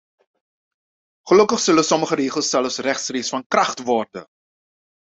Gelukkig 1.29 1.59
zullen 1.59 1.83
sommige 1.83 2.15
regels 2.15 2.49
zelfs 2.49 2.77
rechtstreeks 2.77 3.29
van 3.29 3.47
kracht 3.47 3.83
worden. 3.83 4.25